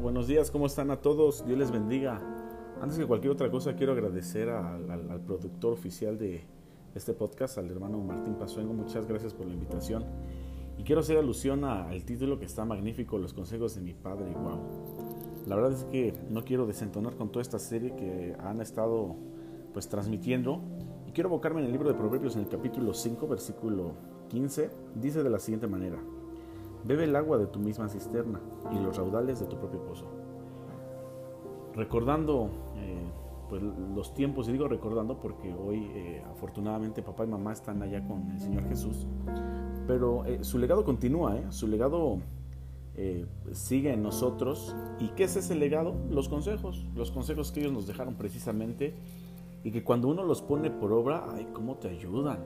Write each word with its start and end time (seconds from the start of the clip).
buenos 0.00 0.28
días, 0.28 0.50
¿cómo 0.50 0.66
están 0.66 0.90
a 0.90 1.00
todos? 1.00 1.44
Dios 1.44 1.58
les 1.58 1.70
bendiga. 1.70 2.20
Antes 2.80 2.98
que 2.98 3.06
cualquier 3.06 3.32
otra 3.32 3.50
cosa, 3.50 3.74
quiero 3.74 3.92
agradecer 3.92 4.48
al, 4.48 5.20
productor 5.26 5.72
oficial 5.72 6.18
de 6.18 6.44
este 6.94 7.12
podcast, 7.12 7.58
al 7.58 7.70
hermano 7.70 7.98
Martín 7.98 8.34
Pazuengo. 8.34 8.72
Muchas 8.72 9.06
gracias 9.06 9.34
por 9.34 9.46
la 9.46 9.54
invitación. 9.54 10.04
Y 10.78 10.84
quiero 10.84 11.00
hacer 11.00 11.18
alusión 11.18 11.64
al 11.64 12.04
título 12.04 12.38
que 12.38 12.44
está 12.44 12.64
magnífico, 12.64 13.18
Los 13.18 13.32
consejos 13.32 13.74
de 13.74 13.80
mi 13.80 13.94
padre. 13.94 14.32
Wow. 14.32 14.60
La 15.48 15.56
verdad 15.56 15.72
es 15.72 15.84
que 15.84 16.14
no 16.30 16.44
quiero 16.44 16.66
desentonar 16.66 17.16
con 17.16 17.32
toda 17.32 17.42
esta 17.42 17.58
serie 17.58 17.96
que 17.96 18.36
han 18.38 18.60
estado 18.60 19.16
pues 19.72 19.88
transmitiendo. 19.88 20.60
Y 21.08 21.12
quiero 21.12 21.28
abocarme 21.28 21.60
en 21.60 21.66
el 21.66 21.72
libro 21.72 21.88
de 21.88 21.94
Proverbios 21.94 22.36
en 22.36 22.42
el 22.42 22.48
capítulo 22.48 22.94
5, 22.94 23.26
versículo 23.26 23.94
15. 24.28 24.70
Dice 24.94 25.22
de 25.24 25.30
la 25.30 25.40
siguiente 25.40 25.66
manera. 25.66 25.98
Bebe 26.84 27.04
el 27.04 27.16
agua 27.16 27.38
de 27.38 27.46
tu 27.46 27.58
misma 27.58 27.88
cisterna 27.88 28.40
y 28.72 28.78
los 28.78 28.96
raudales 28.96 29.40
de 29.40 29.46
tu 29.46 29.56
propio 29.56 29.82
pozo. 29.82 30.06
Recordando 31.74 32.50
eh, 32.76 33.10
pues, 33.48 33.62
los 33.94 34.14
tiempos, 34.14 34.48
y 34.48 34.52
digo 34.52 34.68
recordando 34.68 35.20
porque 35.20 35.54
hoy 35.54 35.90
eh, 35.94 36.22
afortunadamente 36.30 37.02
papá 37.02 37.24
y 37.24 37.28
mamá 37.28 37.52
están 37.52 37.82
allá 37.82 38.06
con 38.06 38.30
el 38.30 38.40
Señor 38.40 38.68
Jesús, 38.68 39.06
pero 39.86 40.24
eh, 40.24 40.42
su 40.42 40.58
legado 40.58 40.84
continúa, 40.84 41.50
su 41.50 41.66
legado 41.66 42.18
sigue 43.52 43.92
en 43.92 44.02
nosotros. 44.02 44.74
¿Y 44.98 45.10
qué 45.10 45.24
es 45.24 45.36
ese 45.36 45.54
legado? 45.54 45.94
Los 46.10 46.28
consejos, 46.28 46.84
los 46.96 47.12
consejos 47.12 47.52
que 47.52 47.60
ellos 47.60 47.72
nos 47.72 47.86
dejaron 47.86 48.14
precisamente 48.14 48.92
y 49.62 49.70
que 49.70 49.84
cuando 49.84 50.08
uno 50.08 50.24
los 50.24 50.42
pone 50.42 50.70
por 50.70 50.92
obra, 50.92 51.26
ay, 51.30 51.46
cómo 51.52 51.76
te 51.76 51.88
ayudan, 51.88 52.38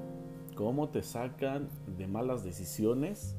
cómo 0.55 0.91
te 0.91 1.03
sacan 1.03 1.69
de 1.97 2.07
malas 2.07 2.45
decisiones 2.45 3.35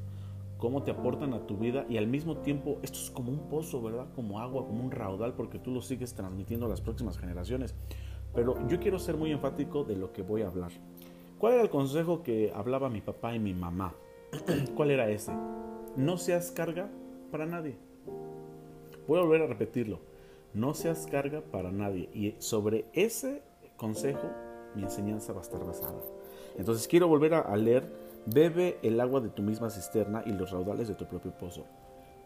cómo 0.58 0.82
te 0.82 0.90
aportan 0.90 1.34
a 1.34 1.46
tu 1.46 1.56
vida 1.56 1.84
y 1.88 1.96
al 1.96 2.06
mismo 2.06 2.38
tiempo 2.38 2.78
esto 2.82 2.98
es 2.98 3.10
como 3.10 3.30
un 3.30 3.48
pozo, 3.48 3.82
¿verdad? 3.82 4.06
Como 4.14 4.40
agua, 4.40 4.66
como 4.66 4.84
un 4.84 4.90
raudal, 4.90 5.34
porque 5.34 5.58
tú 5.58 5.70
lo 5.70 5.82
sigues 5.82 6.14
transmitiendo 6.14 6.66
a 6.66 6.68
las 6.68 6.80
próximas 6.80 7.18
generaciones. 7.18 7.74
Pero 8.34 8.66
yo 8.68 8.80
quiero 8.80 8.98
ser 8.98 9.16
muy 9.16 9.30
enfático 9.30 9.84
de 9.84 9.96
lo 9.96 10.12
que 10.12 10.22
voy 10.22 10.42
a 10.42 10.48
hablar. 10.48 10.72
¿Cuál 11.38 11.54
era 11.54 11.62
el 11.62 11.70
consejo 11.70 12.22
que 12.22 12.52
hablaba 12.54 12.88
mi 12.88 13.00
papá 13.00 13.34
y 13.34 13.38
mi 13.38 13.54
mamá? 13.54 13.94
¿Cuál 14.74 14.90
era 14.90 15.08
ese? 15.10 15.32
No 15.96 16.16
seas 16.16 16.50
carga 16.50 16.88
para 17.30 17.46
nadie. 17.46 17.76
Voy 19.06 19.18
a 19.18 19.22
volver 19.22 19.42
a 19.42 19.46
repetirlo. 19.46 20.00
No 20.54 20.74
seas 20.74 21.06
carga 21.06 21.42
para 21.42 21.70
nadie. 21.70 22.08
Y 22.12 22.34
sobre 22.38 22.86
ese 22.92 23.42
consejo 23.76 24.30
mi 24.74 24.82
enseñanza 24.82 25.32
va 25.32 25.40
a 25.40 25.42
estar 25.42 25.64
basada. 25.64 26.00
Entonces 26.56 26.88
quiero 26.88 27.08
volver 27.08 27.34
a 27.34 27.56
leer 27.56 28.03
Bebe 28.26 28.78
el 28.82 29.00
agua 29.00 29.20
de 29.20 29.28
tu 29.28 29.42
misma 29.42 29.68
cisterna 29.68 30.22
y 30.24 30.32
los 30.32 30.50
raudales 30.50 30.88
de 30.88 30.94
tu 30.94 31.06
propio 31.06 31.36
pozo. 31.36 31.66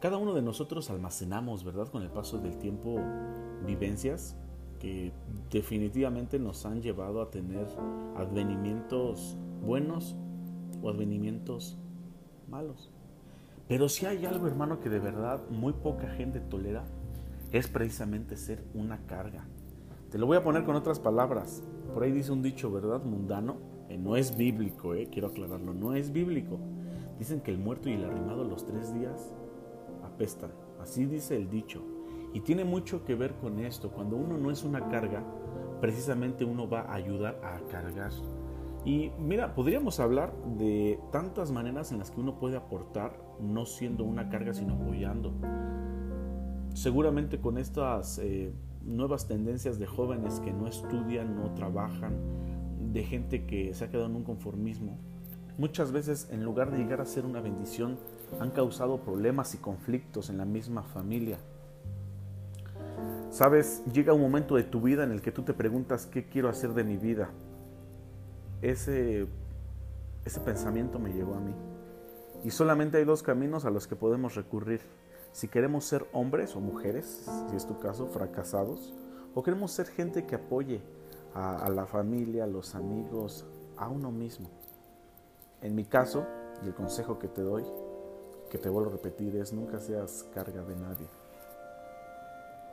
Cada 0.00 0.16
uno 0.16 0.32
de 0.32 0.42
nosotros 0.42 0.90
almacenamos, 0.90 1.64
¿verdad? 1.64 1.88
Con 1.88 2.02
el 2.02 2.10
paso 2.10 2.38
del 2.38 2.56
tiempo, 2.58 3.00
vivencias 3.66 4.36
que 4.78 5.12
definitivamente 5.50 6.38
nos 6.38 6.64
han 6.64 6.82
llevado 6.82 7.20
a 7.20 7.30
tener 7.30 7.66
advenimientos 8.16 9.36
buenos 9.60 10.14
o 10.82 10.88
advenimientos 10.88 11.76
malos. 12.48 12.92
Pero 13.66 13.88
si 13.88 14.06
hay 14.06 14.24
algo, 14.24 14.46
hermano, 14.46 14.78
que 14.78 14.88
de 14.88 15.00
verdad 15.00 15.40
muy 15.50 15.72
poca 15.72 16.08
gente 16.10 16.38
tolera, 16.38 16.84
es 17.50 17.66
precisamente 17.66 18.36
ser 18.36 18.62
una 18.72 19.04
carga. 19.06 19.48
Te 20.10 20.18
lo 20.18 20.26
voy 20.26 20.36
a 20.36 20.44
poner 20.44 20.64
con 20.64 20.76
otras 20.76 21.00
palabras. 21.00 21.62
Por 21.92 22.04
ahí 22.04 22.12
dice 22.12 22.30
un 22.30 22.42
dicho, 22.42 22.70
¿verdad? 22.70 23.02
Mundano 23.02 23.77
eh, 23.88 23.98
no 23.98 24.16
es 24.16 24.36
bíblico, 24.36 24.94
eh, 24.94 25.08
quiero 25.10 25.28
aclararlo, 25.28 25.74
no 25.74 25.94
es 25.94 26.12
bíblico. 26.12 26.58
Dicen 27.18 27.40
que 27.40 27.50
el 27.50 27.58
muerto 27.58 27.88
y 27.88 27.94
el 27.94 28.04
arrimado 28.04 28.44
los 28.44 28.64
tres 28.64 28.94
días 28.94 29.34
apestan. 30.04 30.50
Así 30.80 31.06
dice 31.06 31.36
el 31.36 31.50
dicho. 31.50 31.82
Y 32.32 32.40
tiene 32.40 32.64
mucho 32.64 33.04
que 33.04 33.14
ver 33.14 33.34
con 33.34 33.58
esto. 33.58 33.90
Cuando 33.90 34.16
uno 34.16 34.36
no 34.36 34.50
es 34.50 34.62
una 34.62 34.88
carga, 34.88 35.24
precisamente 35.80 36.44
uno 36.44 36.68
va 36.68 36.82
a 36.82 36.94
ayudar 36.94 37.40
a 37.42 37.58
cargar. 37.70 38.12
Y 38.84 39.10
mira, 39.18 39.54
podríamos 39.54 40.00
hablar 40.00 40.32
de 40.56 41.00
tantas 41.10 41.50
maneras 41.50 41.92
en 41.92 41.98
las 41.98 42.10
que 42.10 42.20
uno 42.20 42.38
puede 42.38 42.56
aportar, 42.56 43.18
no 43.40 43.66
siendo 43.66 44.04
una 44.04 44.28
carga, 44.28 44.54
sino 44.54 44.74
apoyando. 44.74 45.32
Seguramente 46.74 47.40
con 47.40 47.58
estas 47.58 48.18
eh, 48.18 48.52
nuevas 48.84 49.26
tendencias 49.26 49.78
de 49.78 49.86
jóvenes 49.86 50.40
que 50.40 50.52
no 50.52 50.66
estudian, 50.66 51.36
no 51.36 51.52
trabajan, 51.54 52.16
de 52.98 53.04
gente 53.04 53.46
que 53.46 53.72
se 53.74 53.84
ha 53.84 53.90
quedado 53.90 54.06
en 54.06 54.16
un 54.16 54.24
conformismo, 54.24 54.98
muchas 55.56 55.92
veces 55.92 56.26
en 56.32 56.44
lugar 56.44 56.72
de 56.72 56.78
llegar 56.78 57.00
a 57.00 57.04
ser 57.04 57.24
una 57.26 57.40
bendición, 57.40 57.96
han 58.40 58.50
causado 58.50 58.98
problemas 58.98 59.54
y 59.54 59.58
conflictos 59.58 60.30
en 60.30 60.38
la 60.38 60.44
misma 60.44 60.82
familia. 60.82 61.38
Sabes, 63.30 63.84
llega 63.92 64.14
un 64.14 64.20
momento 64.20 64.56
de 64.56 64.64
tu 64.64 64.80
vida 64.80 65.04
en 65.04 65.12
el 65.12 65.22
que 65.22 65.30
tú 65.30 65.44
te 65.44 65.54
preguntas 65.54 66.06
qué 66.06 66.24
quiero 66.24 66.48
hacer 66.48 66.74
de 66.74 66.82
mi 66.82 66.96
vida. 66.96 67.30
Ese, 68.62 69.28
ese 70.24 70.40
pensamiento 70.40 70.98
me 70.98 71.12
llegó 71.12 71.34
a 71.34 71.40
mí. 71.40 71.54
Y 72.42 72.50
solamente 72.50 72.98
hay 72.98 73.04
dos 73.04 73.22
caminos 73.22 73.64
a 73.64 73.70
los 73.70 73.86
que 73.86 73.94
podemos 73.94 74.34
recurrir. 74.34 74.80
Si 75.30 75.46
queremos 75.46 75.84
ser 75.84 76.04
hombres 76.12 76.56
o 76.56 76.60
mujeres, 76.60 77.24
si 77.48 77.54
es 77.54 77.64
tu 77.64 77.78
caso, 77.78 78.08
fracasados, 78.08 78.92
o 79.36 79.42
queremos 79.44 79.70
ser 79.70 79.86
gente 79.86 80.26
que 80.26 80.34
apoye, 80.34 80.80
a, 81.34 81.68
la 81.70 81.86
familia, 81.86 82.44
a 82.44 82.46
los 82.46 82.74
amigos, 82.74 83.46
a 83.76 83.88
uno 83.88 84.10
mismo. 84.10 84.48
En 85.62 85.74
mi 85.74 85.84
caso, 85.84 86.26
el 86.62 86.74
consejo 86.74 87.18
que 87.18 87.28
te 87.28 87.42
doy, 87.42 87.64
que 88.50 88.58
te 88.58 88.68
vuelvo 88.68 88.90
a 88.90 88.92
repetir, 88.94 89.36
es 89.36 89.52
nunca 89.52 89.78
seas 89.78 90.26
carga 90.34 90.64
de 90.64 90.76
nadie. 90.76 91.06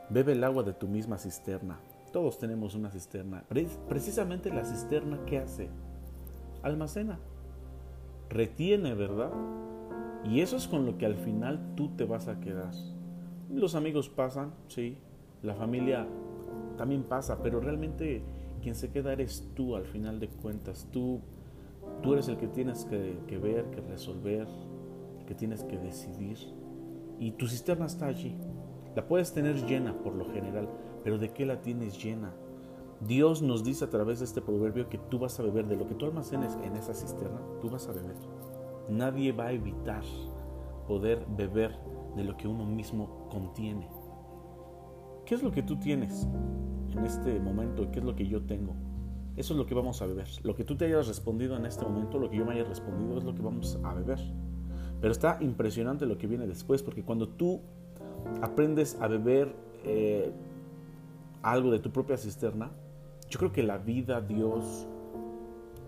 Bebe 0.08 0.32
el 0.32 0.44
agua 0.44 0.62
de 0.62 0.72
tu 0.72 0.86
misma 0.86 1.18
cisterna. 1.18 1.78
Todos 2.12 2.38
tenemos 2.38 2.74
una 2.74 2.90
cisterna. 2.90 3.44
Precisamente 3.88 4.50
la 4.50 4.64
cisterna, 4.64 5.18
¿qué 5.26 5.38
hace? 5.38 5.68
Almacena. 6.62 7.18
Retiene, 8.30 8.94
¿verdad? 8.94 9.32
Y 10.24 10.40
eso 10.40 10.56
es 10.56 10.66
con 10.66 10.86
lo 10.86 10.98
que 10.98 11.06
al 11.06 11.16
final 11.16 11.74
tú 11.76 11.88
te 11.96 12.04
vas 12.04 12.28
a 12.28 12.40
quedar. 12.40 12.72
Los 13.50 13.74
amigos 13.74 14.08
pasan, 14.08 14.52
sí. 14.68 14.98
La 15.42 15.54
familia 15.54 16.06
también 16.76 17.04
pasa, 17.04 17.42
pero 17.42 17.60
realmente 17.60 18.22
quien 18.66 18.74
se 18.74 18.90
queda 18.90 19.12
eres 19.12 19.48
tú 19.54 19.76
al 19.76 19.84
final 19.84 20.18
de 20.18 20.26
cuentas. 20.26 20.88
Tú, 20.90 21.20
tú 22.02 22.14
eres 22.14 22.26
el 22.26 22.36
que 22.36 22.48
tienes 22.48 22.84
que, 22.84 23.38
ver, 23.38 23.70
que 23.70 23.80
resolver, 23.80 24.48
que 25.24 25.36
tienes 25.36 25.62
que 25.62 25.78
decidir. 25.78 26.36
Y 27.20 27.30
tu 27.30 27.46
cisterna 27.46 27.86
está 27.86 28.06
allí. 28.06 28.36
La 28.96 29.06
puedes 29.06 29.32
tener 29.32 29.64
llena 29.66 29.96
por 30.02 30.16
lo 30.16 30.24
general, 30.32 30.68
pero 31.04 31.16
¿de 31.16 31.30
qué 31.32 31.46
la 31.46 31.62
tienes 31.62 32.02
llena? 32.02 32.32
Dios 33.06 33.40
nos 33.40 33.62
dice 33.62 33.84
a 33.84 33.90
través 33.90 34.18
de 34.18 34.24
este 34.24 34.42
proverbio 34.42 34.88
que 34.88 34.98
tú 34.98 35.20
vas 35.20 35.38
a 35.38 35.44
beber 35.44 35.68
de 35.68 35.76
lo 35.76 35.86
que 35.86 35.94
tú 35.94 36.04
almacenes 36.06 36.58
en 36.64 36.74
esa 36.74 36.92
cisterna, 36.92 37.38
tú 37.60 37.70
vas 37.70 37.86
a 37.86 37.92
beber. 37.92 38.16
Nadie 38.88 39.30
va 39.30 39.44
a 39.44 39.52
evitar 39.52 40.02
poder 40.88 41.24
beber 41.36 41.70
de 42.16 42.24
lo 42.24 42.36
que 42.36 42.48
uno 42.48 42.66
mismo 42.66 43.28
contiene. 43.30 43.88
¿Qué 45.24 45.36
es 45.36 45.42
lo 45.44 45.52
que 45.52 45.62
tú 45.62 45.76
tienes? 45.76 46.26
En 46.96 47.04
este 47.04 47.38
momento, 47.40 47.90
qué 47.90 47.98
es 47.98 48.04
lo 48.04 48.14
que 48.14 48.26
yo 48.26 48.42
tengo. 48.42 48.74
Eso 49.36 49.52
es 49.52 49.58
lo 49.58 49.66
que 49.66 49.74
vamos 49.74 50.00
a 50.00 50.06
beber. 50.06 50.28
Lo 50.44 50.54
que 50.54 50.64
tú 50.64 50.76
te 50.76 50.86
hayas 50.86 51.06
respondido 51.06 51.56
en 51.56 51.66
este 51.66 51.84
momento, 51.84 52.18
lo 52.18 52.30
que 52.30 52.38
yo 52.38 52.46
me 52.46 52.54
haya 52.54 52.64
respondido, 52.64 53.18
es 53.18 53.24
lo 53.24 53.34
que 53.34 53.42
vamos 53.42 53.78
a 53.82 53.94
beber. 53.94 54.18
Pero 55.00 55.12
está 55.12 55.36
impresionante 55.40 56.06
lo 56.06 56.16
que 56.16 56.26
viene 56.26 56.46
después, 56.46 56.82
porque 56.82 57.02
cuando 57.02 57.28
tú 57.28 57.60
aprendes 58.40 58.96
a 59.00 59.08
beber 59.08 59.54
eh, 59.84 60.32
algo 61.42 61.70
de 61.70 61.78
tu 61.80 61.90
propia 61.90 62.16
cisterna, 62.16 62.70
yo 63.28 63.38
creo 63.38 63.52
que 63.52 63.62
la 63.62 63.76
vida, 63.76 64.20
Dios, 64.22 64.86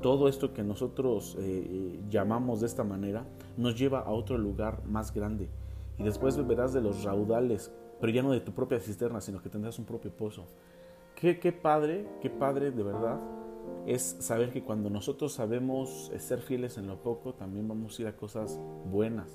todo 0.02 0.28
esto 0.28 0.52
que 0.52 0.62
nosotros 0.62 1.36
eh, 1.38 1.66
eh, 1.70 2.00
llamamos 2.10 2.60
de 2.60 2.66
esta 2.66 2.84
manera, 2.84 3.24
nos 3.56 3.78
lleva 3.78 4.00
a 4.00 4.10
otro 4.10 4.36
lugar 4.36 4.84
más 4.86 5.14
grande. 5.14 5.48
Y 5.98 6.02
después 6.02 6.36
beberás 6.36 6.74
de 6.74 6.82
los 6.82 7.02
raudales, 7.02 7.72
pero 8.00 8.12
ya 8.12 8.22
no 8.22 8.30
de 8.30 8.40
tu 8.40 8.52
propia 8.52 8.78
cisterna, 8.78 9.20
sino 9.20 9.40
que 9.42 9.48
tendrás 9.48 9.78
un 9.78 9.84
propio 9.84 10.10
pozo. 10.10 10.46
Qué, 11.20 11.52
padre, 11.52 12.06
qué 12.20 12.30
padre 12.30 12.70
de 12.70 12.82
verdad 12.84 13.18
es 13.88 14.18
saber 14.20 14.52
que 14.52 14.62
cuando 14.62 14.88
nosotros 14.88 15.32
sabemos 15.32 16.12
eh, 16.14 16.20
ser 16.20 16.40
fieles 16.40 16.78
en 16.78 16.86
lo 16.86 17.02
poco, 17.02 17.34
también 17.34 17.66
vamos 17.66 17.98
a 17.98 18.02
ir 18.02 18.08
a 18.08 18.16
cosas 18.16 18.60
buenas. 18.84 19.28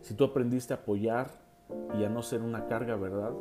Si 0.00 0.14
tú 0.14 0.24
aprendiste 0.24 0.72
a 0.72 0.78
apoyar 0.78 1.30
y 1.98 2.04
a 2.04 2.08
no 2.08 2.22
ser 2.22 2.40
una 2.40 2.64
carga, 2.66 2.96
¿verdad? 2.96 3.32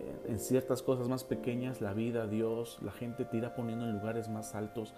Eh, 0.00 0.30
en 0.30 0.40
ciertas 0.40 0.82
cosas 0.82 1.08
más 1.08 1.22
pequeñas, 1.22 1.80
la 1.80 1.92
vida, 1.92 2.26
Dios, 2.26 2.80
la 2.82 2.90
gente 2.90 3.24
te 3.24 3.36
irá 3.36 3.54
poniendo 3.54 3.84
en 3.84 3.92
lugares 3.92 4.28
más 4.28 4.56
altos 4.56 4.92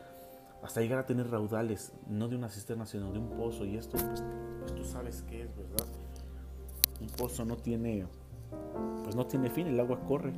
hasta 0.63 0.81
llegar 0.81 1.01
a 1.01 1.05
tener 1.05 1.31
raudales, 1.31 1.93
no 2.09 2.29
de 2.29 2.37
una 2.37 2.49
cisterna, 2.49 2.87
sino 2.87 3.13
de 3.13 3.19
un 3.19 3.29
pozo. 3.37 3.67
Y 3.67 3.77
esto, 3.77 3.99
pues, 3.99 4.25
pues 4.61 4.75
tú 4.75 4.85
sabes 4.85 5.23
qué 5.29 5.43
es, 5.43 5.55
¿verdad? 5.55 5.87
Un 7.03 7.09
pozo 7.09 7.45
no 7.45 7.59
tiene, 7.59 8.07
pues 9.03 9.15
no 9.15 9.27
tiene 9.27 9.51
fin, 9.51 9.67
el 9.67 9.79
agua 9.79 10.01
corre, 10.07 10.33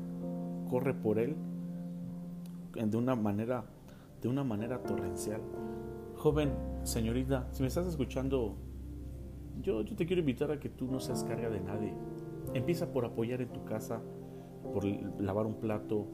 corre 0.68 0.92
por 0.92 1.20
él 1.20 1.36
de 2.84 2.96
una 2.96 3.14
manera, 3.14 3.64
de 4.20 4.28
una 4.28 4.44
manera 4.44 4.82
torrencial. 4.82 5.40
Joven, 6.16 6.52
señorita, 6.82 7.48
si 7.52 7.62
me 7.62 7.68
estás 7.68 7.86
escuchando, 7.86 8.56
yo, 9.62 9.82
yo 9.82 9.96
te 9.96 10.06
quiero 10.06 10.20
invitar 10.20 10.50
a 10.50 10.60
que 10.60 10.68
tú 10.68 10.86
no 10.90 11.00
seas 11.00 11.24
carga 11.24 11.50
de 11.50 11.60
nadie. 11.60 11.94
Empieza 12.54 12.92
por 12.92 13.04
apoyar 13.04 13.40
en 13.40 13.48
tu 13.48 13.64
casa, 13.64 14.00
por 14.72 14.84
lavar 14.84 15.46
un 15.46 15.54
plato, 15.54 16.06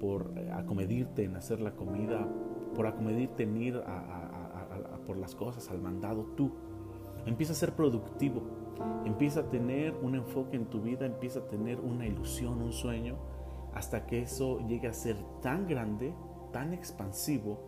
por 0.00 0.32
eh, 0.36 0.50
acomedirte 0.52 1.24
en 1.24 1.36
hacer 1.36 1.60
la 1.60 1.72
comida, 1.72 2.28
por 2.74 2.86
acomedirte 2.86 3.44
en 3.44 3.56
ir 3.56 3.80
por 5.06 5.16
las 5.16 5.34
cosas, 5.34 5.70
al 5.70 5.80
mandado 5.80 6.24
tú. 6.36 6.52
Empieza 7.24 7.52
a 7.52 7.56
ser 7.56 7.72
productivo, 7.74 8.42
empieza 9.04 9.40
a 9.40 9.50
tener 9.50 9.94
un 10.02 10.14
enfoque 10.14 10.56
en 10.56 10.66
tu 10.66 10.80
vida, 10.80 11.06
empieza 11.06 11.40
a 11.40 11.48
tener 11.48 11.80
una 11.80 12.06
ilusión, 12.06 12.60
un 12.60 12.72
sueño, 12.72 13.16
hasta 13.76 14.06
que 14.06 14.22
eso 14.22 14.66
llegue 14.66 14.88
a 14.88 14.94
ser 14.94 15.16
tan 15.42 15.68
grande, 15.68 16.14
tan 16.50 16.72
expansivo 16.72 17.60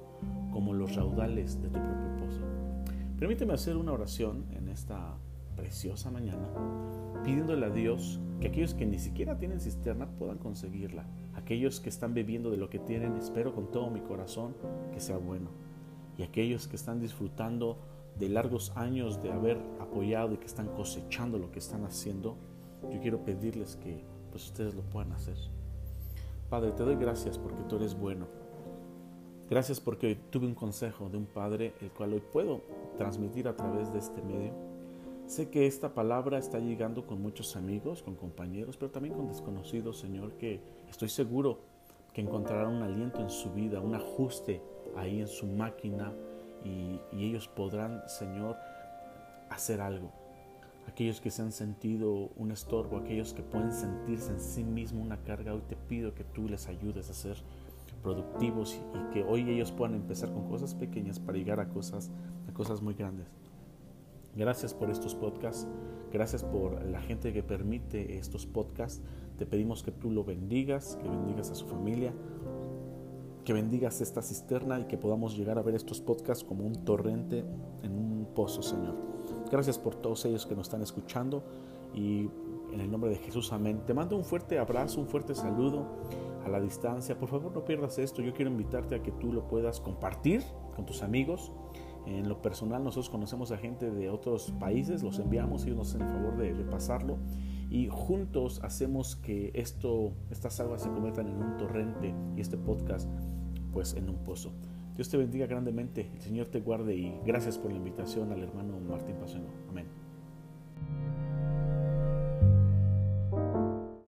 como 0.50 0.72
los 0.72 0.96
raudales 0.96 1.60
de 1.60 1.68
tu 1.68 1.74
propio 1.74 2.16
pozo. 2.18 2.40
Permíteme 3.18 3.52
hacer 3.52 3.76
una 3.76 3.92
oración 3.92 4.46
en 4.52 4.70
esta 4.70 5.18
preciosa 5.54 6.10
mañana, 6.10 6.48
pidiéndole 7.24 7.66
a 7.66 7.68
Dios 7.68 8.20
que 8.40 8.48
aquellos 8.48 8.72
que 8.72 8.86
ni 8.86 8.98
siquiera 8.98 9.38
tienen 9.38 9.60
cisterna 9.60 10.08
puedan 10.18 10.38
conseguirla. 10.38 11.04
Aquellos 11.34 11.78
que 11.78 11.90
están 11.90 12.14
bebiendo 12.14 12.50
de 12.50 12.56
lo 12.56 12.70
que 12.70 12.78
tienen, 12.78 13.14
espero 13.18 13.54
con 13.54 13.70
todo 13.70 13.90
mi 13.90 14.00
corazón 14.00 14.56
que 14.94 15.00
sea 15.00 15.18
bueno. 15.18 15.50
Y 16.16 16.22
aquellos 16.22 16.68
que 16.68 16.76
están 16.76 17.00
disfrutando 17.00 17.80
de 18.18 18.30
largos 18.30 18.74
años 18.76 19.22
de 19.22 19.30
haber 19.30 19.58
apoyado 19.78 20.32
y 20.32 20.38
que 20.38 20.46
están 20.46 20.68
cosechando 20.68 21.38
lo 21.38 21.52
que 21.52 21.58
están 21.58 21.84
haciendo, 21.84 22.38
yo 22.90 22.98
quiero 23.02 23.26
pedirles 23.26 23.76
que 23.76 24.06
pues 24.30 24.46
ustedes 24.46 24.74
lo 24.74 24.80
puedan 24.84 25.12
hacer. 25.12 25.36
Padre, 26.48 26.72
te 26.72 26.82
doy 26.82 26.96
gracias 26.96 27.36
porque 27.36 27.62
tú 27.64 27.76
eres 27.76 27.94
bueno. 27.94 28.26
Gracias 29.50 29.80
porque 29.80 30.06
hoy 30.06 30.18
tuve 30.30 30.46
un 30.46 30.54
consejo 30.54 31.08
de 31.08 31.18
un 31.18 31.26
padre, 31.26 31.74
el 31.80 31.90
cual 31.90 32.14
hoy 32.14 32.20
puedo 32.20 32.62
transmitir 32.96 33.48
a 33.48 33.56
través 33.56 33.92
de 33.92 33.98
este 33.98 34.22
medio. 34.22 34.52
Sé 35.26 35.50
que 35.50 35.66
esta 35.66 35.92
palabra 35.92 36.38
está 36.38 36.58
llegando 36.58 37.06
con 37.06 37.20
muchos 37.20 37.54
amigos, 37.54 38.02
con 38.02 38.14
compañeros, 38.14 38.78
pero 38.78 38.90
también 38.90 39.14
con 39.14 39.28
desconocidos, 39.28 39.98
Señor, 39.98 40.32
que 40.32 40.60
estoy 40.88 41.10
seguro 41.10 41.58
que 42.14 42.22
encontrarán 42.22 42.76
un 42.76 42.82
aliento 42.82 43.20
en 43.20 43.28
su 43.28 43.50
vida, 43.52 43.80
un 43.80 43.94
ajuste 43.94 44.62
ahí 44.96 45.20
en 45.20 45.28
su 45.28 45.46
máquina 45.46 46.14
y, 46.64 46.98
ellos 47.12 47.46
podrán, 47.46 48.02
Señor, 48.08 48.56
hacer 49.50 49.82
algo. 49.82 50.12
Aquellos 50.88 51.20
que 51.20 51.30
se 51.30 51.42
han 51.42 51.52
sentido 51.52 52.30
un 52.36 52.50
estorbo, 52.50 52.96
aquellos 52.96 53.34
que 53.34 53.42
pueden 53.42 53.72
sentirse 53.72 54.32
en 54.32 54.40
sí 54.40 54.64
mismo 54.64 55.02
una 55.02 55.18
carga, 55.18 55.52
hoy 55.52 55.60
te 55.68 55.76
pido 55.76 56.14
que 56.14 56.24
tú 56.24 56.48
les 56.48 56.66
ayudes 56.66 57.10
a 57.10 57.12
ser 57.12 57.36
productivos 58.02 58.74
y, 58.74 59.12
que 59.12 59.22
hoy 59.22 59.48
ellos 59.50 59.70
puedan 59.70 59.94
empezar 59.94 60.32
con 60.32 60.48
cosas 60.48 60.74
pequeñas 60.74 61.20
para 61.20 61.36
llegar 61.36 61.60
a 61.60 61.68
cosas, 61.68 62.10
a 62.48 62.54
cosas 62.54 62.80
muy 62.80 62.94
grandes. 62.94 63.26
Gracias 64.34 64.72
por 64.72 64.90
estos 64.90 65.14
podcasts, 65.14 65.68
gracias 66.10 66.42
por 66.42 66.82
la 66.82 67.02
gente 67.02 67.34
que 67.34 67.42
permite 67.42 68.16
estos 68.16 68.46
podcasts. 68.46 69.02
Te 69.36 69.44
pedimos 69.44 69.82
que 69.82 69.92
tú 69.92 70.10
lo 70.10 70.24
bendigas, 70.24 70.96
que 71.02 71.08
bendigas 71.08 71.50
a 71.50 71.54
su 71.54 71.66
familia, 71.66 72.14
que 73.44 73.52
bendigas 73.52 74.00
esta 74.00 74.22
cisterna 74.22 74.80
y 74.80 74.84
que 74.84 74.96
podamos 74.96 75.36
llegar 75.36 75.58
a 75.58 75.62
ver 75.62 75.74
estos 75.74 76.00
podcasts 76.00 76.44
como 76.44 76.64
un 76.64 76.86
torrente 76.86 77.44
en 77.82 77.92
un 77.92 78.28
pozo, 78.34 78.62
Señor. 78.62 79.17
Gracias 79.50 79.78
por 79.78 79.94
todos 79.94 80.24
ellos 80.24 80.46
que 80.46 80.54
nos 80.54 80.66
están 80.66 80.82
escuchando 80.82 81.42
y 81.94 82.28
en 82.72 82.80
el 82.80 82.90
nombre 82.90 83.10
de 83.10 83.16
Jesús, 83.16 83.52
amén. 83.52 83.80
Te 83.86 83.94
mando 83.94 84.16
un 84.16 84.24
fuerte 84.24 84.58
abrazo, 84.58 85.00
un 85.00 85.08
fuerte 85.08 85.34
saludo 85.34 85.86
a 86.44 86.48
la 86.48 86.60
distancia. 86.60 87.18
Por 87.18 87.28
favor, 87.28 87.52
no 87.52 87.64
pierdas 87.64 87.98
esto. 87.98 88.20
Yo 88.20 88.34
quiero 88.34 88.50
invitarte 88.50 88.94
a 88.94 89.02
que 89.02 89.10
tú 89.12 89.32
lo 89.32 89.48
puedas 89.48 89.80
compartir 89.80 90.42
con 90.76 90.84
tus 90.84 91.02
amigos. 91.02 91.50
En 92.06 92.28
lo 92.28 92.40
personal, 92.40 92.84
nosotros 92.84 93.10
conocemos 93.10 93.50
a 93.52 93.58
gente 93.58 93.90
de 93.90 94.10
otros 94.10 94.52
países, 94.60 95.02
los 95.02 95.18
enviamos 95.18 95.64
y 95.64 95.68
ellos 95.68 95.78
nos 95.78 95.88
hacen 95.88 96.02
el 96.02 96.08
favor 96.08 96.36
de, 96.36 96.54
de 96.54 96.64
pasarlo 96.64 97.18
y 97.70 97.88
juntos 97.88 98.60
hacemos 98.64 99.16
que 99.16 99.50
esto, 99.54 100.12
estas 100.30 100.58
aguas 100.60 100.82
se 100.82 100.88
conviertan 100.88 101.28
en 101.28 101.42
un 101.42 101.56
torrente 101.58 102.14
y 102.36 102.40
este 102.40 102.56
podcast 102.56 103.08
pues 103.72 103.94
en 103.94 104.08
un 104.08 104.24
pozo. 104.24 104.52
Dios 104.98 105.08
te 105.08 105.16
bendiga 105.16 105.46
grandemente, 105.46 106.10
el 106.12 106.20
Señor 106.20 106.48
te 106.48 106.58
guarde 106.58 106.96
y 106.96 107.14
gracias 107.24 107.56
por 107.56 107.70
la 107.70 107.76
invitación 107.76 108.32
al 108.32 108.42
hermano 108.42 108.80
Martín 108.80 109.14
Pazueno. 109.14 109.46
Amén. 109.68 109.86